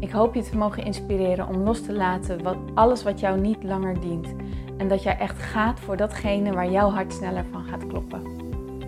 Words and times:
Ik 0.00 0.10
hoop 0.10 0.34
je 0.34 0.42
te 0.42 0.56
mogen 0.56 0.84
inspireren 0.84 1.48
om 1.48 1.56
los 1.56 1.82
te 1.82 1.92
laten 1.92 2.42
wat, 2.42 2.56
alles 2.74 3.02
wat 3.02 3.20
jou 3.20 3.40
niet 3.40 3.62
langer 3.62 4.00
dient. 4.00 4.34
En 4.76 4.88
dat 4.88 5.02
jij 5.02 5.18
echt 5.18 5.38
gaat 5.38 5.80
voor 5.80 5.96
datgene 5.96 6.52
waar 6.52 6.70
jouw 6.70 6.90
hart 6.90 7.12
sneller 7.12 7.44
van 7.44 7.64
gaat 7.64 7.86
kloppen. 7.86 8.22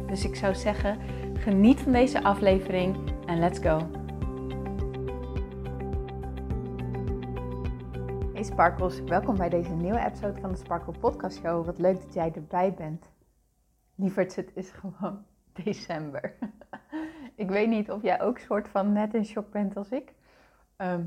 Dus 0.07 0.25
ik 0.25 0.35
zou 0.37 0.55
zeggen, 0.55 0.99
geniet 1.35 1.81
van 1.81 1.93
deze 1.93 2.23
aflevering 2.23 2.97
en 3.27 3.39
let's 3.39 3.59
go. 3.59 3.91
Hey 8.33 8.43
Sparkles, 8.43 9.01
welkom 9.01 9.37
bij 9.37 9.49
deze 9.49 9.75
nieuwe 9.75 10.05
episode 10.07 10.41
van 10.41 10.51
de 10.51 10.57
Sparkle 10.57 10.95
Podcast 10.99 11.39
Show. 11.39 11.65
Wat 11.67 11.79
leuk 11.79 12.01
dat 12.03 12.15
jij 12.15 12.33
erbij 12.35 12.75
bent. 12.75 13.11
Lieverd, 13.95 14.37
het 14.37 14.51
is 14.55 14.71
gewoon 14.71 15.25
december. 15.65 16.35
ik 17.35 17.49
weet 17.49 17.69
niet 17.69 17.91
of 17.91 18.03
jij 18.03 18.21
ook 18.21 18.39
soort 18.39 18.69
van 18.69 18.93
net 18.93 19.15
in 19.15 19.25
shock 19.25 19.51
bent 19.51 19.77
als 19.77 19.89
ik. 19.89 20.13
Ehm, 20.81 21.05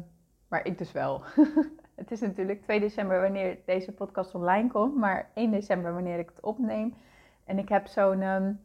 maar 0.47 0.65
ik 0.65 0.77
dus 0.77 0.91
wel. 0.91 1.21
het 2.01 2.11
is 2.11 2.19
natuurlijk 2.19 2.61
2 2.61 2.79
december 2.79 3.21
wanneer 3.21 3.57
deze 3.65 3.91
podcast 3.91 4.35
online 4.35 4.69
komt, 4.69 4.95
maar 4.95 5.29
1 5.33 5.51
december 5.51 5.93
wanneer 5.93 6.19
ik 6.19 6.29
het 6.29 6.43
opneem. 6.43 6.93
En 7.45 7.57
ik 7.57 7.69
heb 7.69 7.87
zo'n 7.87 8.21
um, 8.21 8.59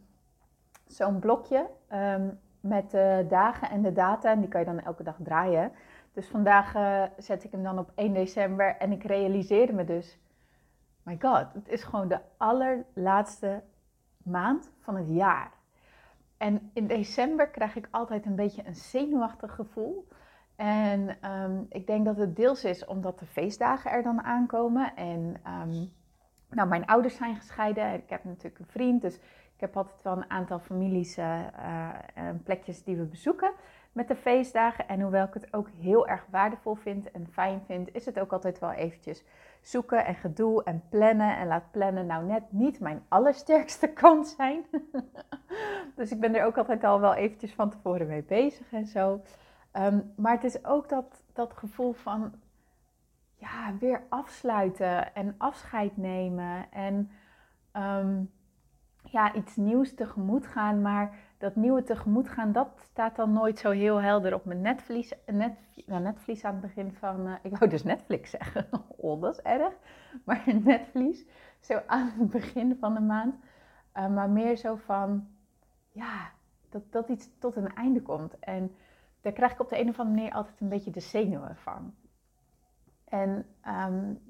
zo'n 0.86 1.18
blokje 1.18 1.66
um, 1.92 2.38
met 2.60 2.90
de 2.90 3.26
dagen 3.28 3.70
en 3.70 3.82
de 3.82 3.92
data 3.92 4.30
en 4.30 4.40
die 4.40 4.48
kan 4.48 4.60
je 4.60 4.66
dan 4.66 4.80
elke 4.80 5.02
dag 5.02 5.16
draaien. 5.18 5.72
Dus 6.12 6.28
vandaag 6.28 6.74
uh, 6.74 7.02
zet 7.16 7.44
ik 7.44 7.52
hem 7.52 7.62
dan 7.62 7.78
op 7.78 7.92
1 7.94 8.12
december 8.12 8.76
en 8.76 8.92
ik 8.92 9.04
realiseerde 9.04 9.72
me 9.72 9.84
dus, 9.84 10.18
my 11.02 11.16
god, 11.20 11.52
het 11.52 11.68
is 11.68 11.82
gewoon 11.82 12.08
de 12.08 12.20
allerlaatste 12.36 13.62
maand 14.22 14.70
van 14.80 14.96
het 14.96 15.08
jaar. 15.08 15.52
En 16.36 16.70
in 16.72 16.86
december 16.86 17.48
krijg 17.48 17.76
ik 17.76 17.88
altijd 17.90 18.26
een 18.26 18.36
beetje 18.36 18.66
een 18.66 18.76
zenuwachtig 18.76 19.54
gevoel. 19.54 20.08
En 20.58 21.30
um, 21.32 21.66
ik 21.68 21.86
denk 21.86 22.04
dat 22.04 22.16
het 22.16 22.36
deels 22.36 22.64
is 22.64 22.84
omdat 22.84 23.18
de 23.18 23.26
feestdagen 23.26 23.90
er 23.90 24.02
dan 24.02 24.22
aankomen. 24.22 24.96
En 24.96 25.36
um, 25.46 25.92
nou, 26.50 26.68
mijn 26.68 26.86
ouders 26.86 27.16
zijn 27.16 27.36
gescheiden. 27.36 27.94
Ik 27.94 28.10
heb 28.10 28.24
natuurlijk 28.24 28.58
een 28.58 28.66
vriend. 28.66 29.02
Dus 29.02 29.14
ik 29.54 29.60
heb 29.60 29.76
altijd 29.76 30.02
wel 30.02 30.16
een 30.16 30.30
aantal 30.30 30.58
families, 30.58 31.18
uh, 31.18 31.40
plekjes 32.44 32.84
die 32.84 32.96
we 32.96 33.04
bezoeken 33.04 33.52
met 33.92 34.08
de 34.08 34.16
feestdagen. 34.16 34.88
En 34.88 35.00
hoewel 35.00 35.26
ik 35.26 35.34
het 35.34 35.54
ook 35.54 35.68
heel 35.80 36.08
erg 36.08 36.26
waardevol 36.30 36.74
vind 36.74 37.10
en 37.10 37.26
fijn 37.32 37.62
vind, 37.66 37.94
is 37.94 38.06
het 38.06 38.18
ook 38.18 38.32
altijd 38.32 38.58
wel 38.58 38.72
eventjes 38.72 39.24
zoeken 39.60 40.04
en 40.04 40.14
gedoe 40.14 40.64
en 40.64 40.82
plannen. 40.88 41.36
En 41.36 41.46
laat 41.46 41.70
plannen 41.70 42.06
nou 42.06 42.24
net 42.24 42.42
niet 42.52 42.80
mijn 42.80 43.02
allersterkste 43.08 43.88
kant 44.02 44.28
zijn. 44.28 44.66
dus 45.96 46.10
ik 46.10 46.20
ben 46.20 46.34
er 46.34 46.44
ook 46.44 46.58
altijd 46.58 46.84
al 46.84 47.00
wel 47.00 47.14
eventjes 47.14 47.54
van 47.54 47.70
tevoren 47.70 48.06
mee 48.06 48.22
bezig 48.22 48.72
en 48.72 48.86
zo. 48.86 49.20
Um, 49.78 50.12
maar 50.16 50.32
het 50.32 50.44
is 50.44 50.64
ook 50.64 50.88
dat, 50.88 51.22
dat 51.32 51.52
gevoel 51.52 51.92
van 51.92 52.32
ja, 53.34 53.74
weer 53.80 54.02
afsluiten 54.08 55.14
en 55.14 55.34
afscheid 55.38 55.96
nemen 55.96 56.72
en 56.72 57.10
um, 57.72 58.30
ja, 59.02 59.34
iets 59.34 59.56
nieuws 59.56 59.94
tegemoet 59.94 60.46
gaan. 60.46 60.82
Maar 60.82 61.16
dat 61.38 61.56
nieuwe 61.56 61.82
tegemoet 61.82 62.28
gaan, 62.28 62.52
dat 62.52 62.68
staat 62.80 63.16
dan 63.16 63.32
nooit 63.32 63.58
zo 63.58 63.70
heel 63.70 64.00
helder 64.00 64.34
op 64.34 64.44
mijn 64.44 64.60
netvlies. 64.60 65.12
Net, 65.26 65.58
netvlies 65.86 66.44
aan 66.44 66.52
het 66.52 66.60
begin 66.60 66.92
van, 66.92 67.26
uh, 67.26 67.34
ik 67.42 67.56
wou 67.56 67.70
dus 67.70 67.82
Netflix 67.82 68.30
zeggen, 68.38 68.68
oh 68.96 69.20
dat 69.20 69.32
is 69.32 69.42
erg. 69.42 69.74
Maar 70.24 70.42
netvlies, 70.62 71.26
zo 71.60 71.80
aan 71.86 72.12
het 72.18 72.30
begin 72.30 72.76
van 72.80 72.94
de 72.94 73.00
maand. 73.00 73.34
Uh, 73.94 74.08
maar 74.08 74.30
meer 74.30 74.56
zo 74.56 74.76
van, 74.76 75.28
ja, 75.92 76.30
dat, 76.68 76.82
dat 76.92 77.08
iets 77.08 77.28
tot 77.38 77.56
een 77.56 77.74
einde 77.74 78.02
komt. 78.02 78.38
En 78.38 78.74
daar 79.20 79.32
krijg 79.32 79.52
ik 79.52 79.60
op 79.60 79.68
de 79.68 79.80
een 79.80 79.88
of 79.88 79.98
andere 79.98 80.16
manier 80.16 80.34
altijd 80.34 80.60
een 80.60 80.68
beetje 80.68 80.90
de 80.90 81.00
zenuwen 81.00 81.56
van. 81.56 81.94
En 83.04 83.46
um, 83.66 84.20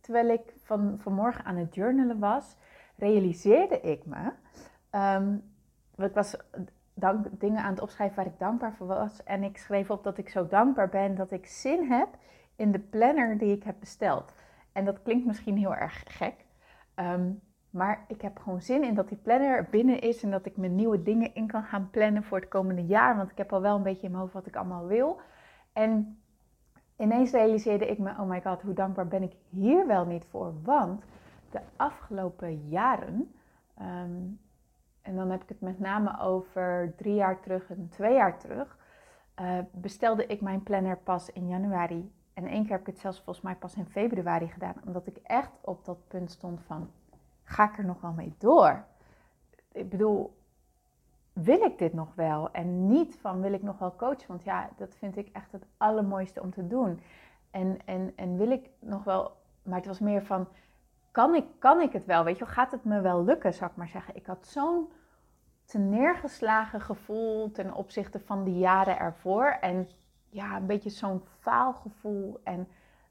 terwijl 0.00 0.28
ik 0.28 0.54
van, 0.62 0.98
vanmorgen 0.98 1.44
aan 1.44 1.56
het 1.56 1.74
journalen 1.74 2.18
was, 2.18 2.56
realiseerde 2.96 3.80
ik 3.80 4.06
me. 4.06 4.32
Um, 4.90 5.42
ik 5.96 6.14
was 6.14 6.36
dank, 6.94 7.40
dingen 7.40 7.62
aan 7.62 7.70
het 7.70 7.80
opschrijven 7.80 8.16
waar 8.16 8.26
ik 8.26 8.38
dankbaar 8.38 8.74
voor 8.74 8.86
was. 8.86 9.22
En 9.22 9.42
ik 9.42 9.56
schreef 9.58 9.90
op 9.90 10.04
dat 10.04 10.18
ik 10.18 10.28
zo 10.28 10.46
dankbaar 10.46 10.88
ben 10.88 11.14
dat 11.14 11.30
ik 11.30 11.46
zin 11.46 11.90
heb 11.90 12.08
in 12.56 12.72
de 12.72 12.78
planner 12.78 13.38
die 13.38 13.56
ik 13.56 13.62
heb 13.62 13.76
besteld. 13.80 14.32
En 14.72 14.84
dat 14.84 15.02
klinkt 15.02 15.26
misschien 15.26 15.56
heel 15.56 15.74
erg 15.74 16.02
gek. 16.06 16.44
Um, 16.94 17.40
maar 17.76 18.04
ik 18.08 18.22
heb 18.22 18.38
gewoon 18.38 18.60
zin 18.60 18.84
in 18.84 18.94
dat 18.94 19.08
die 19.08 19.18
planner 19.18 19.56
er 19.56 19.68
binnen 19.70 20.00
is 20.00 20.22
en 20.22 20.30
dat 20.30 20.46
ik 20.46 20.56
mijn 20.56 20.74
nieuwe 20.74 21.02
dingen 21.02 21.34
in 21.34 21.46
kan 21.46 21.62
gaan 21.62 21.90
plannen 21.90 22.22
voor 22.22 22.38
het 22.38 22.48
komende 22.48 22.84
jaar. 22.84 23.16
Want 23.16 23.30
ik 23.30 23.38
heb 23.38 23.52
al 23.52 23.60
wel 23.60 23.76
een 23.76 23.82
beetje 23.82 24.02
in 24.02 24.10
mijn 24.10 24.22
hoofd 24.22 24.34
wat 24.34 24.46
ik 24.46 24.56
allemaal 24.56 24.86
wil. 24.86 25.20
En 25.72 26.18
ineens 26.96 27.30
realiseerde 27.30 27.86
ik 27.86 27.98
me, 27.98 28.10
oh 28.10 28.28
my 28.28 28.42
god, 28.42 28.62
hoe 28.62 28.74
dankbaar 28.74 29.08
ben 29.08 29.22
ik 29.22 29.32
hier 29.48 29.86
wel 29.86 30.04
niet 30.04 30.24
voor. 30.24 30.54
Want 30.62 31.04
de 31.50 31.60
afgelopen 31.76 32.68
jaren, 32.68 33.34
um, 33.80 34.40
en 35.02 35.16
dan 35.16 35.30
heb 35.30 35.42
ik 35.42 35.48
het 35.48 35.60
met 35.60 35.78
name 35.78 36.20
over 36.20 36.94
drie 36.96 37.14
jaar 37.14 37.40
terug 37.40 37.70
en 37.70 37.88
twee 37.90 38.14
jaar 38.14 38.38
terug, 38.38 38.78
uh, 39.40 39.58
bestelde 39.72 40.26
ik 40.26 40.40
mijn 40.40 40.62
planner 40.62 40.96
pas 40.96 41.30
in 41.30 41.48
januari. 41.48 42.12
En 42.34 42.46
één 42.46 42.62
keer 42.62 42.72
heb 42.72 42.80
ik 42.80 42.86
het 42.86 42.98
zelfs 42.98 43.20
volgens 43.20 43.44
mij 43.44 43.54
pas 43.54 43.74
in 43.74 43.86
februari 43.86 44.48
gedaan, 44.48 44.74
omdat 44.86 45.06
ik 45.06 45.16
echt 45.16 45.50
op 45.60 45.84
dat 45.84 46.08
punt 46.08 46.30
stond 46.30 46.62
van 46.62 46.90
ga 47.46 47.70
ik 47.70 47.78
er 47.78 47.84
nog 47.84 48.00
wel 48.00 48.12
mee 48.12 48.34
door? 48.38 48.84
Ik 49.72 49.88
bedoel, 49.88 50.36
wil 51.32 51.62
ik 51.62 51.78
dit 51.78 51.92
nog 51.92 52.14
wel? 52.14 52.50
En 52.50 52.86
niet 52.86 53.16
van 53.16 53.40
wil 53.40 53.52
ik 53.52 53.62
nog 53.62 53.78
wel 53.78 53.96
coachen? 53.96 54.28
Want 54.28 54.44
ja, 54.44 54.70
dat 54.76 54.94
vind 54.94 55.16
ik 55.16 55.28
echt 55.32 55.52
het 55.52 55.66
allermooiste 55.76 56.42
om 56.42 56.50
te 56.50 56.66
doen. 56.66 57.00
En, 57.50 57.78
en, 57.84 58.12
en 58.16 58.36
wil 58.36 58.50
ik 58.50 58.70
nog 58.78 59.04
wel, 59.04 59.36
maar 59.62 59.76
het 59.76 59.86
was 59.86 59.98
meer 59.98 60.22
van, 60.22 60.48
kan 61.10 61.34
ik, 61.34 61.44
kan 61.58 61.80
ik 61.80 61.92
het 61.92 62.04
wel? 62.04 62.24
Weet 62.24 62.38
je, 62.38 62.46
gaat 62.46 62.70
het 62.70 62.84
me 62.84 63.00
wel 63.00 63.24
lukken, 63.24 63.54
zou 63.54 63.70
ik 63.70 63.76
maar 63.76 63.88
zeggen. 63.88 64.16
Ik 64.16 64.26
had 64.26 64.46
zo'n 64.46 64.88
neergeslagen 65.72 66.80
gevoel 66.80 67.50
ten 67.50 67.74
opzichte 67.74 68.20
van 68.20 68.44
die 68.44 68.58
jaren 68.58 68.98
ervoor. 68.98 69.46
En 69.46 69.88
ja, 70.28 70.56
een 70.56 70.66
beetje 70.66 70.90
zo'n 70.90 71.22
faalgevoel. 71.38 72.40
En 72.44 72.68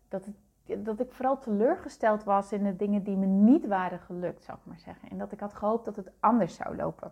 dat 0.08 0.26
het 0.26 0.36
dat 0.66 1.00
ik 1.00 1.12
vooral 1.12 1.40
teleurgesteld 1.40 2.24
was 2.24 2.52
in 2.52 2.64
de 2.64 2.76
dingen 2.76 3.04
die 3.04 3.18
me 3.18 3.26
niet 3.26 3.68
waren 3.68 4.00
gelukt, 4.00 4.44
zou 4.44 4.58
ik 4.58 4.66
maar 4.66 4.80
zeggen. 4.80 5.10
En 5.10 5.18
dat 5.18 5.32
ik 5.32 5.40
had 5.40 5.54
gehoopt 5.54 5.86
dat 5.86 5.96
het 5.96 6.12
anders 6.20 6.56
zou 6.56 6.76
lopen. 6.76 7.12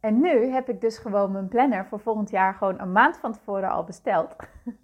En 0.00 0.20
nu 0.20 0.46
heb 0.46 0.68
ik 0.68 0.80
dus 0.80 0.98
gewoon 0.98 1.32
mijn 1.32 1.48
planner 1.48 1.86
voor 1.86 2.00
volgend 2.00 2.30
jaar 2.30 2.54
gewoon 2.54 2.80
een 2.80 2.92
maand 2.92 3.16
van 3.16 3.32
tevoren 3.32 3.70
al 3.70 3.84
besteld. 3.84 4.36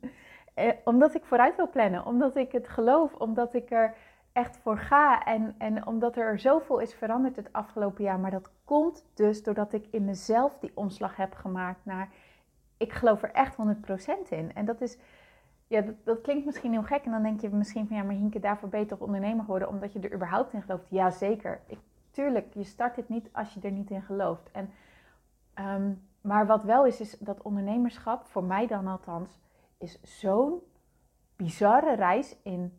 Eh, 0.57 0.73
omdat 0.85 1.15
ik 1.15 1.25
vooruit 1.25 1.57
wil 1.57 1.71
plannen, 1.71 2.07
omdat 2.07 2.37
ik 2.37 2.53
het 2.53 2.69
geloof, 2.69 3.15
omdat 3.15 3.55
ik 3.55 3.71
er 3.71 3.95
echt 4.33 4.57
voor 4.57 4.79
ga 4.79 5.25
en, 5.25 5.55
en 5.59 5.87
omdat 5.87 6.17
er 6.17 6.39
zoveel 6.39 6.79
is 6.79 6.95
veranderd 6.95 7.37
het 7.37 7.53
afgelopen 7.53 8.05
jaar. 8.05 8.19
Maar 8.19 8.31
dat 8.31 8.51
komt 8.65 9.05
dus 9.15 9.43
doordat 9.43 9.73
ik 9.73 9.87
in 9.91 10.05
mezelf 10.05 10.59
die 10.59 10.71
omslag 10.75 11.17
heb 11.17 11.35
gemaakt 11.35 11.85
naar 11.85 12.09
ik 12.77 12.93
geloof 12.93 13.23
er 13.23 13.31
echt 13.31 13.57
100% 13.57 14.29
in. 14.29 14.55
En 14.55 14.65
dat 14.65 14.81
is 14.81 14.99
ja, 15.67 15.85
dat, 16.05 16.21
klinkt 16.21 16.45
misschien 16.45 16.73
heel 16.73 16.83
gek. 16.83 17.05
En 17.05 17.11
dan 17.11 17.23
denk 17.23 17.41
je 17.41 17.49
misschien 17.49 17.87
van 17.87 17.97
ja, 17.97 18.03
maar 18.03 18.15
Hinke, 18.15 18.41
daarvoor 18.41 18.69
beter 18.69 19.01
ondernemer 19.01 19.45
geworden 19.45 19.69
omdat 19.69 19.93
je 19.93 20.01
er 20.01 20.15
überhaupt 20.15 20.53
in 20.53 20.63
gelooft. 20.63 20.89
Ja, 20.91 21.11
zeker. 21.11 21.61
Ik, 21.67 21.79
tuurlijk, 22.11 22.55
je 22.55 22.65
start 22.65 22.95
dit 22.95 23.09
niet 23.09 23.29
als 23.33 23.55
je 23.55 23.61
er 23.61 23.71
niet 23.71 23.91
in 23.91 24.03
gelooft. 24.03 24.51
En, 24.51 24.71
um, 25.75 26.09
maar 26.21 26.47
wat 26.47 26.63
wel 26.63 26.87
is, 26.87 27.01
is 27.01 27.19
dat 27.19 27.43
ondernemerschap, 27.43 28.27
voor 28.27 28.45
mij 28.45 28.67
dan 28.67 28.87
althans, 28.87 29.41
is 29.79 30.01
zo'n 30.03 30.61
bizarre 31.37 31.95
reis 31.95 32.37
in 32.43 32.79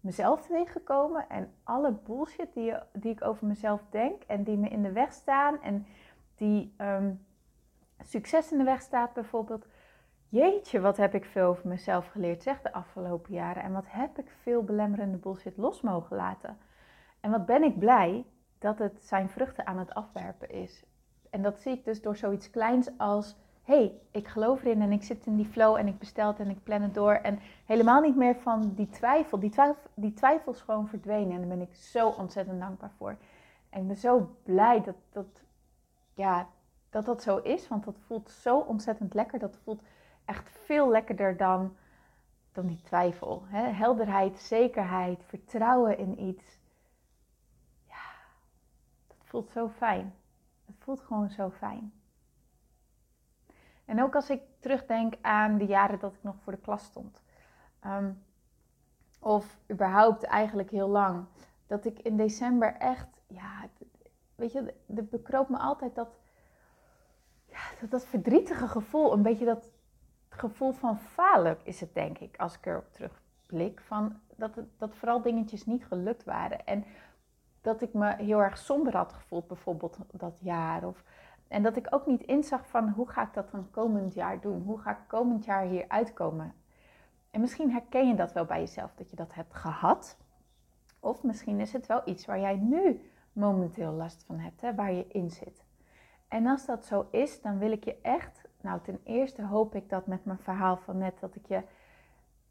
mezelf 0.00 0.46
tegengekomen. 0.46 1.28
En 1.28 1.52
alle 1.62 1.92
bullshit 1.92 2.54
die, 2.54 2.74
die 2.92 3.12
ik 3.12 3.24
over 3.24 3.46
mezelf 3.46 3.82
denk 3.90 4.22
en 4.22 4.42
die 4.44 4.56
me 4.56 4.68
in 4.68 4.82
de 4.82 4.92
weg 4.92 5.12
staan 5.12 5.62
en 5.62 5.86
die 6.34 6.74
um, 6.78 7.26
succes 7.98 8.52
in 8.52 8.58
de 8.58 8.64
weg 8.64 8.80
staat 8.80 9.12
bijvoorbeeld 9.12 9.66
Jeetje, 10.30 10.80
wat 10.80 10.96
heb 10.96 11.14
ik 11.14 11.24
veel 11.24 11.46
over 11.46 11.68
mezelf 11.68 12.06
geleerd, 12.06 12.42
zeg, 12.42 12.62
de 12.62 12.72
afgelopen 12.72 13.32
jaren. 13.32 13.62
En 13.62 13.72
wat 13.72 13.86
heb 13.88 14.18
ik 14.18 14.30
veel 14.42 14.62
belemmerende 14.62 15.16
bullshit 15.16 15.56
los 15.56 15.80
mogen 15.80 16.16
laten. 16.16 16.58
En 17.20 17.30
wat 17.30 17.46
ben 17.46 17.62
ik 17.62 17.78
blij 17.78 18.24
dat 18.58 18.78
het 18.78 19.04
zijn 19.04 19.28
vruchten 19.28 19.66
aan 19.66 19.78
het 19.78 19.94
afwerpen 19.94 20.50
is. 20.50 20.84
En 21.30 21.42
dat 21.42 21.60
zie 21.60 21.72
ik 21.72 21.84
dus 21.84 22.02
door 22.02 22.16
zoiets 22.16 22.50
kleins 22.50 22.90
als, 22.98 23.36
hey, 23.62 24.00
ik 24.10 24.28
geloof 24.28 24.62
erin 24.64 24.82
en 24.82 24.92
ik 24.92 25.02
zit 25.02 25.26
in 25.26 25.36
die 25.36 25.46
flow 25.46 25.76
en 25.76 25.86
ik 25.86 25.98
bestel 25.98 26.28
het 26.28 26.38
en 26.38 26.50
ik 26.50 26.62
plan 26.62 26.82
het 26.82 26.94
door. 26.94 27.12
En 27.12 27.38
helemaal 27.66 28.00
niet 28.00 28.16
meer 28.16 28.36
van 28.36 28.72
die 28.74 28.88
twijfel. 28.88 29.38
Die 29.40 29.50
twijfel, 29.50 29.90
die 29.94 30.12
twijfel 30.12 30.52
is 30.52 30.60
gewoon 30.60 30.88
verdwenen 30.88 31.32
en 31.32 31.38
daar 31.38 31.56
ben 31.56 31.66
ik 31.66 31.74
zo 31.74 32.08
ontzettend 32.08 32.60
dankbaar 32.60 32.92
voor. 32.96 33.16
En 33.70 33.80
ik 33.80 33.86
ben 33.86 33.96
zo 33.96 34.36
blij 34.42 34.82
dat 34.82 34.96
dat, 35.12 35.42
ja, 36.14 36.48
dat 36.90 37.04
dat 37.04 37.22
zo 37.22 37.36
is, 37.36 37.68
want 37.68 37.84
dat 37.84 37.98
voelt 38.06 38.30
zo 38.30 38.58
ontzettend 38.58 39.14
lekker. 39.14 39.38
Dat 39.38 39.58
voelt 39.64 39.82
echt 40.30 40.50
veel 40.50 40.90
lekkerder 40.90 41.36
dan, 41.36 41.76
dan 42.52 42.66
die 42.66 42.80
twijfel. 42.82 43.42
Hè? 43.46 43.62
Helderheid, 43.62 44.38
zekerheid, 44.38 45.24
vertrouwen 45.24 45.98
in 45.98 46.20
iets. 46.20 46.58
Ja, 47.86 48.04
dat 49.06 49.16
voelt 49.24 49.50
zo 49.50 49.68
fijn. 49.68 50.14
Het 50.66 50.76
voelt 50.78 51.00
gewoon 51.00 51.30
zo 51.30 51.50
fijn. 51.50 51.92
En 53.84 54.02
ook 54.02 54.14
als 54.14 54.30
ik 54.30 54.42
terugdenk 54.58 55.14
aan 55.20 55.58
de 55.58 55.66
jaren 55.66 55.98
dat 55.98 56.14
ik 56.14 56.22
nog 56.22 56.36
voor 56.42 56.52
de 56.52 56.60
klas 56.60 56.84
stond. 56.84 57.22
Ehm, 57.80 58.12
of 59.18 59.58
überhaupt 59.70 60.22
eigenlijk 60.22 60.70
heel 60.70 60.88
lang. 60.88 61.26
Dat 61.66 61.84
ik 61.84 61.98
in 61.98 62.16
december 62.16 62.74
echt, 62.74 63.08
ja, 63.26 63.68
weet 64.34 64.52
je, 64.52 64.74
er 64.96 65.04
bekroop 65.04 65.48
me 65.48 65.58
altijd 65.58 65.94
dat, 65.94 66.18
ja, 67.46 67.60
dat, 67.80 67.90
dat 67.90 68.06
verdrietige 68.06 68.68
gevoel. 68.68 69.12
Een 69.12 69.22
beetje 69.22 69.44
dat 69.44 69.72
gevoel 70.40 70.72
van 70.72 70.98
falen 70.98 71.58
is 71.62 71.80
het, 71.80 71.94
denk 71.94 72.18
ik, 72.18 72.36
als 72.36 72.54
ik 72.54 72.66
erop 72.66 72.92
terugblik. 72.92 73.80
Van 73.80 74.20
dat, 74.36 74.60
dat 74.78 74.94
vooral 74.94 75.22
dingetjes 75.22 75.66
niet 75.66 75.84
gelukt 75.84 76.24
waren. 76.24 76.66
En 76.66 76.84
dat 77.60 77.82
ik 77.82 77.92
me 77.94 78.14
heel 78.16 78.42
erg 78.42 78.58
somber 78.58 78.96
had 78.96 79.12
gevoeld, 79.12 79.46
bijvoorbeeld 79.46 79.98
dat 80.12 80.38
jaar. 80.42 80.84
Of 80.84 81.04
en 81.48 81.62
dat 81.62 81.76
ik 81.76 81.86
ook 81.90 82.06
niet 82.06 82.22
inzag 82.22 82.66
van 82.66 82.88
hoe 82.88 83.08
ga 83.08 83.22
ik 83.22 83.34
dat 83.34 83.50
dan 83.50 83.70
komend 83.70 84.14
jaar 84.14 84.40
doen? 84.40 84.62
Hoe 84.62 84.78
ga 84.78 84.90
ik 84.90 85.04
komend 85.06 85.44
jaar 85.44 85.64
hier 85.64 85.84
uitkomen? 85.88 86.54
En 87.30 87.40
misschien 87.40 87.70
herken 87.70 88.08
je 88.08 88.14
dat 88.14 88.32
wel 88.32 88.44
bij 88.44 88.60
jezelf, 88.60 88.94
dat 88.94 89.10
je 89.10 89.16
dat 89.16 89.34
hebt 89.34 89.54
gehad. 89.54 90.18
Of 91.00 91.22
misschien 91.22 91.60
is 91.60 91.72
het 91.72 91.86
wel 91.86 92.02
iets 92.04 92.26
waar 92.26 92.40
jij 92.40 92.56
nu 92.56 93.10
momenteel 93.32 93.92
last 93.92 94.24
van 94.24 94.38
hebt, 94.38 94.60
hè, 94.60 94.74
waar 94.74 94.92
je 94.92 95.06
in 95.08 95.30
zit. 95.30 95.64
En 96.28 96.46
als 96.46 96.66
dat 96.66 96.84
zo 96.84 97.08
is, 97.10 97.40
dan 97.40 97.58
wil 97.58 97.72
ik 97.72 97.84
je 97.84 97.98
echt, 98.02 98.48
nou 98.62 98.80
ten 98.82 99.00
eerste 99.04 99.42
hoop 99.42 99.74
ik 99.74 99.88
dat 99.88 100.06
met 100.06 100.24
mijn 100.24 100.38
verhaal 100.38 100.76
van 100.76 100.98
net, 100.98 101.20
dat 101.20 101.34
ik 101.34 101.46
je 101.46 101.62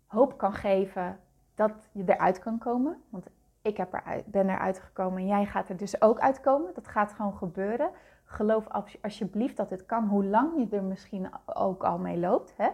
hoop 0.05 0.37
kan 0.37 0.53
geven 0.53 1.19
dat 1.55 1.71
je 1.91 2.03
eruit 2.05 2.39
kan 2.39 2.57
komen. 2.57 3.03
Want 3.09 3.27
ik 3.61 3.77
heb 3.77 3.93
er, 3.93 4.23
ben 4.25 4.49
eruit 4.49 4.79
gekomen 4.79 5.21
en 5.21 5.27
jij 5.27 5.45
gaat 5.45 5.69
er 5.69 5.77
dus 5.77 6.01
ook 6.01 6.19
uitkomen. 6.19 6.73
Dat 6.73 6.87
gaat 6.87 7.13
gewoon 7.13 7.37
gebeuren 7.37 7.91
geloof 8.29 8.67
alsjeblieft 9.01 9.57
dat 9.57 9.69
het 9.69 9.85
kan, 9.85 10.07
hoe 10.07 10.25
lang 10.25 10.51
je 10.57 10.77
er 10.77 10.83
misschien 10.83 11.29
ook 11.45 11.83
al 11.83 11.97
mee 11.97 12.17
loopt. 12.17 12.53
Hè? 12.57 12.69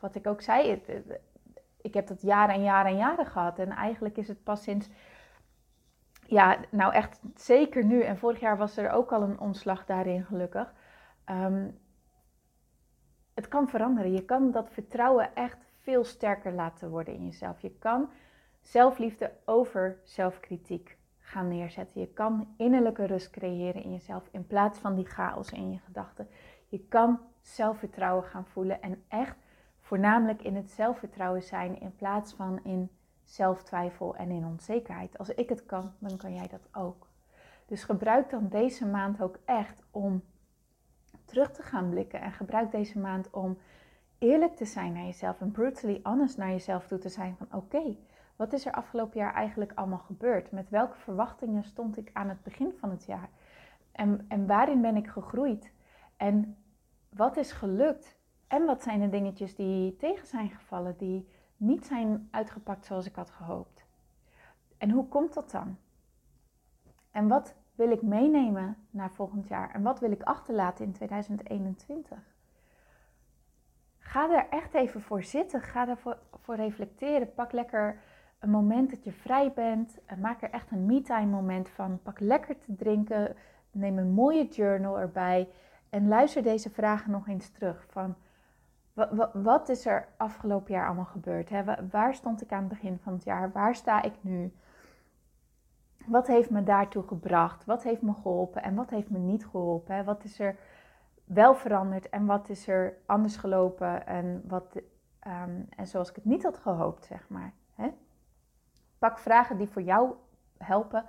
Wat 0.00 0.14
ik 0.14 0.26
ook 0.26 0.40
zei, 0.40 0.82
ik 1.80 1.94
heb 1.94 2.06
dat 2.06 2.22
jaren 2.22 2.54
en 2.54 2.62
jaren 2.62 2.90
en 2.90 2.96
jaren 2.96 3.26
gehad. 3.26 3.58
En 3.58 3.70
eigenlijk 3.70 4.16
is 4.16 4.28
het 4.28 4.42
pas 4.42 4.62
sinds, 4.62 4.88
ja, 6.26 6.56
nou 6.70 6.92
echt 6.92 7.20
zeker 7.34 7.84
nu. 7.84 8.02
En 8.02 8.18
vorig 8.18 8.40
jaar 8.40 8.56
was 8.56 8.76
er 8.76 8.90
ook 8.90 9.12
al 9.12 9.22
een 9.22 9.40
omslag 9.40 9.84
daarin, 9.84 10.24
gelukkig. 10.24 10.72
Ehm, 11.24 11.68
het 13.38 13.48
kan 13.48 13.68
veranderen. 13.68 14.12
Je 14.12 14.24
kan 14.24 14.50
dat 14.50 14.70
vertrouwen 14.70 15.34
echt 15.34 15.58
veel 15.78 16.04
sterker 16.04 16.52
laten 16.52 16.90
worden 16.90 17.14
in 17.14 17.24
jezelf. 17.24 17.60
Je 17.60 17.70
kan 17.78 18.10
zelfliefde 18.60 19.32
over 19.44 19.98
zelfkritiek 20.04 20.96
gaan 21.18 21.48
neerzetten. 21.48 22.00
Je 22.00 22.06
kan 22.06 22.54
innerlijke 22.56 23.04
rust 23.04 23.30
creëren 23.30 23.82
in 23.82 23.92
jezelf 23.92 24.28
in 24.30 24.46
plaats 24.46 24.78
van 24.78 24.94
die 24.94 25.04
chaos 25.04 25.50
in 25.50 25.72
je 25.72 25.78
gedachten. 25.78 26.28
Je 26.68 26.78
kan 26.88 27.20
zelfvertrouwen 27.40 28.24
gaan 28.24 28.46
voelen 28.46 28.82
en 28.82 29.04
echt 29.08 29.36
voornamelijk 29.80 30.42
in 30.42 30.56
het 30.56 30.70
zelfvertrouwen 30.70 31.42
zijn 31.42 31.80
in 31.80 31.96
plaats 31.96 32.32
van 32.32 32.60
in 32.64 32.90
zelftwijfel 33.24 34.16
en 34.16 34.30
in 34.30 34.44
onzekerheid. 34.44 35.18
Als 35.18 35.28
ik 35.28 35.48
het 35.48 35.66
kan, 35.66 35.92
dan 35.98 36.16
kan 36.16 36.34
jij 36.34 36.48
dat 36.48 36.68
ook. 36.72 37.06
Dus 37.66 37.84
gebruik 37.84 38.30
dan 38.30 38.48
deze 38.48 38.86
maand 38.86 39.22
ook 39.22 39.38
echt 39.44 39.82
om 39.90 40.22
terug 41.28 41.50
te 41.50 41.62
gaan 41.62 41.88
blikken 41.90 42.20
en 42.20 42.32
gebruik 42.32 42.70
deze 42.70 42.98
maand 42.98 43.30
om 43.30 43.58
eerlijk 44.18 44.56
te 44.56 44.64
zijn 44.64 44.92
naar 44.92 45.04
jezelf 45.04 45.40
en 45.40 45.50
brutally 45.50 46.00
honest 46.02 46.36
naar 46.36 46.50
jezelf 46.50 46.86
toe 46.86 46.98
te 46.98 47.08
zijn 47.08 47.36
van 47.36 47.46
oké, 47.52 47.96
wat 48.36 48.52
is 48.52 48.66
er 48.66 48.72
afgelopen 48.72 49.20
jaar 49.20 49.34
eigenlijk 49.34 49.72
allemaal 49.74 49.98
gebeurd? 49.98 50.50
Met 50.50 50.70
welke 50.70 50.96
verwachtingen 50.96 51.64
stond 51.64 51.96
ik 51.96 52.10
aan 52.12 52.28
het 52.28 52.42
begin 52.42 52.72
van 52.78 52.90
het 52.90 53.04
jaar? 53.04 53.28
En, 53.92 54.24
en 54.28 54.46
waarin 54.46 54.80
ben 54.80 54.96
ik 54.96 55.06
gegroeid? 55.06 55.72
En 56.16 56.56
wat 57.08 57.36
is 57.36 57.52
gelukt? 57.52 58.18
En 58.46 58.64
wat 58.64 58.82
zijn 58.82 59.00
de 59.00 59.08
dingetjes 59.08 59.54
die 59.54 59.96
tegen 59.96 60.26
zijn 60.26 60.50
gevallen, 60.50 60.96
die 60.96 61.28
niet 61.56 61.86
zijn 61.86 62.28
uitgepakt 62.30 62.84
zoals 62.84 63.06
ik 63.06 63.14
had 63.14 63.30
gehoopt? 63.30 63.86
En 64.76 64.90
hoe 64.90 65.08
komt 65.08 65.34
dat 65.34 65.50
dan? 65.50 65.76
En 67.10 67.28
wat 67.28 67.54
wil 67.78 67.90
ik 67.90 68.02
meenemen 68.02 68.76
naar 68.90 69.10
volgend 69.10 69.48
jaar? 69.48 69.70
En 69.74 69.82
wat 69.82 70.00
wil 70.00 70.10
ik 70.10 70.22
achterlaten 70.22 70.84
in 70.84 70.92
2021? 70.92 72.18
Ga 73.98 74.30
er 74.30 74.46
echt 74.50 74.74
even 74.74 75.00
voor 75.00 75.22
zitten. 75.22 75.60
Ga 75.60 75.88
ervoor 75.88 76.18
voor 76.40 76.54
reflecteren. 76.54 77.34
Pak 77.34 77.52
lekker 77.52 78.00
een 78.38 78.50
moment 78.50 78.90
dat 78.90 79.04
je 79.04 79.12
vrij 79.12 79.52
bent. 79.52 79.98
Maak 80.20 80.42
er 80.42 80.50
echt 80.50 80.70
een 80.70 80.86
me-time 80.86 81.26
moment 81.26 81.68
van. 81.68 82.02
Pak 82.02 82.20
lekker 82.20 82.58
te 82.58 82.74
drinken. 82.74 83.36
Neem 83.70 83.98
een 83.98 84.12
mooie 84.12 84.48
journal 84.48 84.98
erbij. 84.98 85.48
En 85.90 86.08
luister 86.08 86.42
deze 86.42 86.70
vragen 86.70 87.10
nog 87.10 87.28
eens 87.28 87.50
terug. 87.50 87.86
Van, 87.88 88.16
wat 89.32 89.68
is 89.68 89.86
er 89.86 90.08
afgelopen 90.16 90.72
jaar 90.72 90.86
allemaal 90.86 91.04
gebeurd? 91.04 91.50
Waar 91.90 92.14
stond 92.14 92.42
ik 92.42 92.52
aan 92.52 92.58
het 92.58 92.68
begin 92.68 92.98
van 93.02 93.12
het 93.12 93.24
jaar? 93.24 93.52
Waar 93.52 93.74
sta 93.74 94.02
ik 94.02 94.14
nu? 94.20 94.52
Wat 96.08 96.26
heeft 96.26 96.50
me 96.50 96.62
daartoe 96.62 97.02
gebracht? 97.02 97.64
Wat 97.64 97.82
heeft 97.82 98.02
me 98.02 98.12
geholpen 98.14 98.62
en 98.62 98.74
wat 98.74 98.90
heeft 98.90 99.10
me 99.10 99.18
niet 99.18 99.46
geholpen? 99.46 100.04
Wat 100.04 100.24
is 100.24 100.38
er 100.38 100.56
wel 101.24 101.54
veranderd 101.54 102.08
en 102.08 102.26
wat 102.26 102.48
is 102.48 102.68
er 102.68 102.96
anders 103.06 103.36
gelopen 103.36 104.06
en, 104.06 104.42
wat, 104.46 104.76
um, 105.26 105.66
en 105.76 105.86
zoals 105.86 106.08
ik 106.08 106.14
het 106.14 106.24
niet 106.24 106.42
had 106.42 106.58
gehoopt, 106.58 107.04
zeg 107.04 107.28
maar. 107.28 107.52
Hè? 107.74 107.88
Pak 108.98 109.18
vragen 109.18 109.58
die 109.58 109.68
voor 109.68 109.82
jou 109.82 110.14
helpen 110.58 111.04